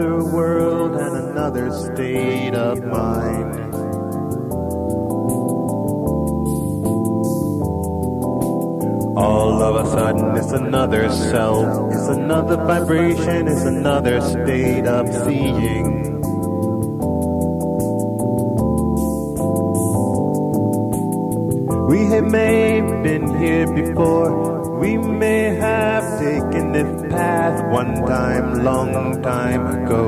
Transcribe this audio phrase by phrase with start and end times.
[0.00, 3.74] another world and another state of mind.
[9.16, 16.00] All of a sudden, it's another self, it's another vibration, it's another state of seeing.
[21.88, 29.20] We have may been here before, we may have taken this path one time, long
[29.20, 30.04] time ago.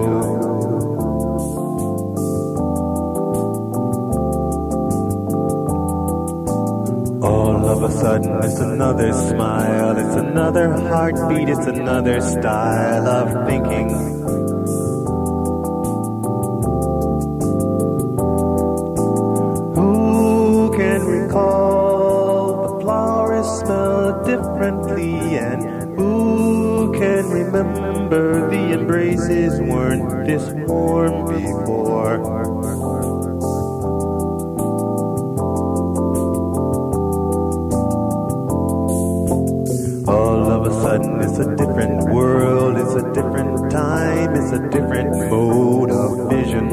[7.23, 14.22] All of a sudden, it's another smile, it's another heartbeat, it's another style of thinking.
[30.25, 32.23] This warm before?
[40.09, 45.11] All of a sudden, it's a different world, it's a different time, it's a different
[45.31, 46.69] mode of vision.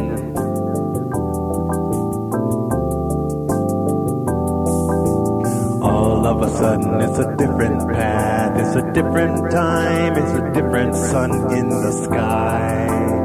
[5.81, 10.95] All of a sudden, it's a different path, it's a different time, it's a different
[10.95, 13.18] sun in the sky.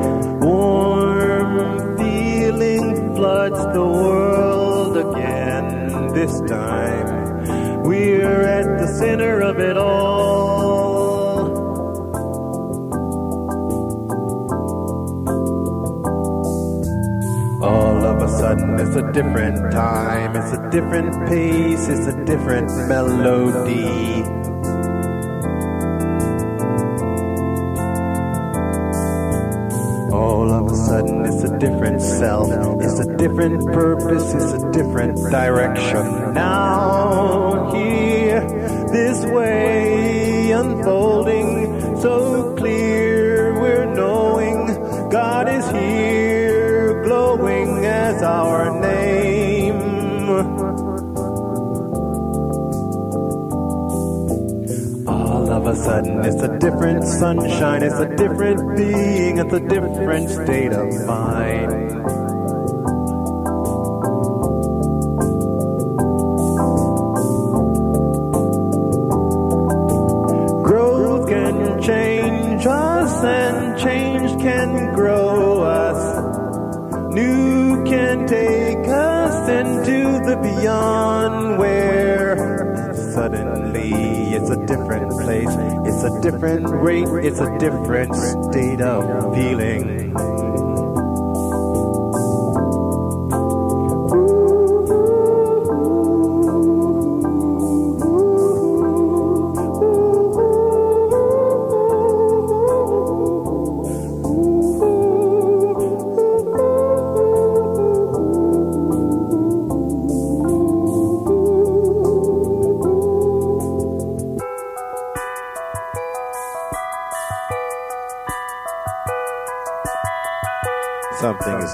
[3.75, 7.83] The world again this time.
[7.83, 11.51] We're at the center of it all.
[17.65, 22.71] All of a sudden, it's a different time, it's a different pace, it's a different
[22.87, 24.23] melody.
[30.95, 32.49] Sudden, it's a different self,
[32.81, 36.35] it's a different purpose, it's a different direction.
[36.35, 38.41] Now, here,
[38.93, 41.64] this way, unfolding
[55.85, 61.91] sudden, it's a different sunshine, it's a different being, it's a different state of mind.
[70.65, 77.13] Growth can change us, and change can grow us.
[77.13, 81.24] New can take us into the beyond
[84.67, 85.49] different place,
[85.87, 88.15] it's a different rate, it's a different
[88.51, 90.34] state of feeling.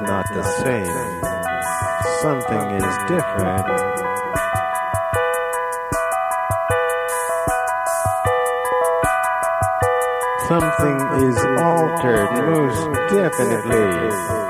[0.03, 1.21] Not the same.
[2.23, 3.67] Something is different.
[10.49, 10.99] Something
[11.29, 14.41] is altered, most definitely.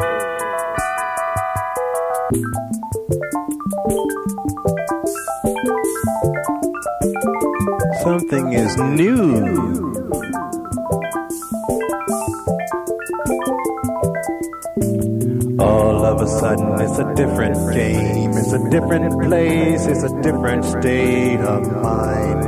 [8.03, 9.90] Something is new.
[16.21, 21.41] Of a sudden, it's a different game, it's a different place, it's a different state
[21.41, 22.45] of mind.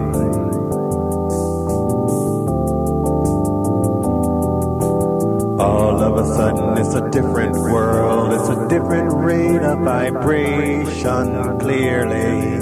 [5.59, 12.59] All of a sudden, it's a different world, it's a different rate of vibration, clearly.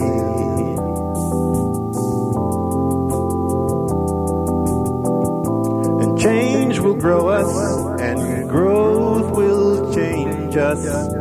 [6.02, 7.79] And change will grow us,
[10.60, 11.19] change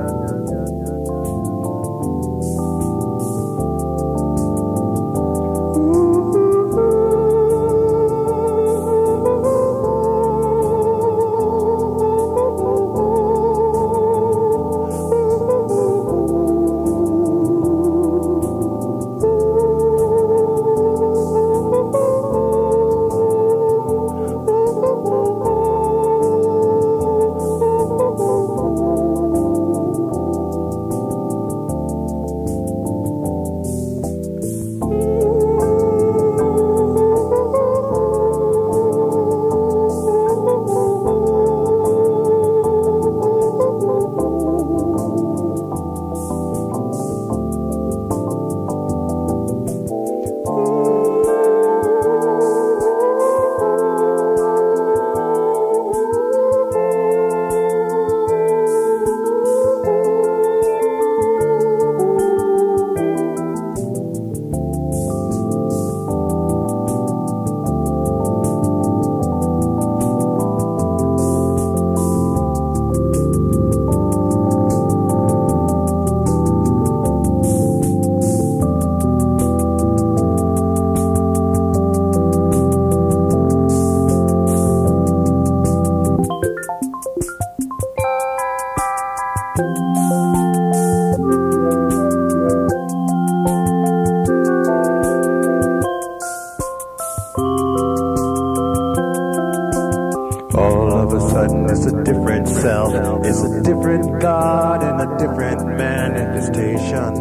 [100.56, 102.94] All of a sudden, it's a different self.
[103.24, 107.14] It's a different God and a different manifestation.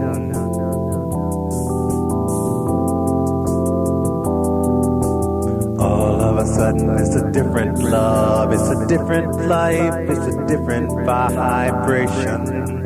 [5.78, 8.52] All of a sudden, it's a different love.
[8.52, 9.94] It's a different life.
[10.08, 12.77] It's a different vibration.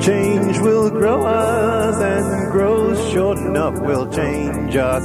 [0.00, 5.04] Change will grow us and growth short enough will change us.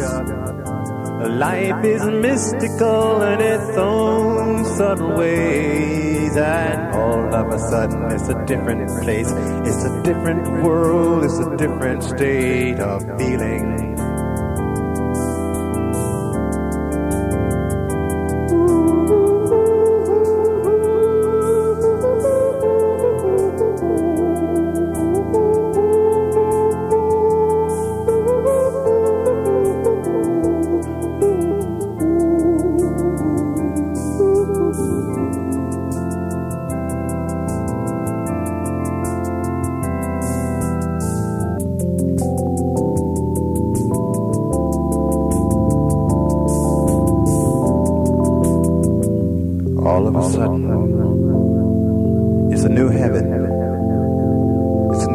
[1.29, 8.45] Life is mystical in its own subtle ways, and all of a sudden it's a
[8.45, 13.84] different place, it's a different world, it's a different state of feeling.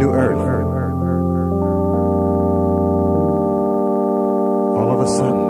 [0.01, 0.39] New earth.
[4.79, 5.47] All of a sudden,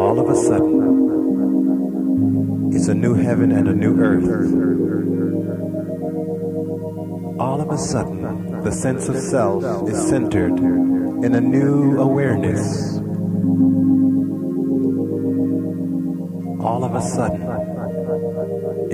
[0.00, 0.74] all of a sudden,
[2.74, 4.28] it's a new heaven and a new earth.
[7.40, 13.00] All of a sudden, the sense of self is centered in a new awareness.
[16.64, 17.43] all of a sudden,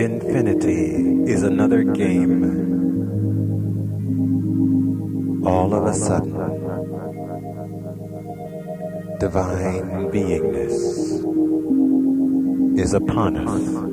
[0.01, 2.33] infinity is another game.
[5.47, 6.33] All of a sudden,
[9.19, 10.77] divine beingness
[12.79, 13.90] is upon us.